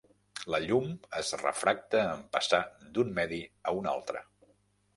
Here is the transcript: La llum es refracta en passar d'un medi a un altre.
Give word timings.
La 0.53 0.59
llum 0.61 0.87
es 1.19 1.29
refracta 1.41 2.01
en 2.15 2.25
passar 2.37 2.63
d'un 2.97 3.15
medi 3.21 3.41
a 3.73 3.77
un 3.83 3.95
altre. 3.95 4.27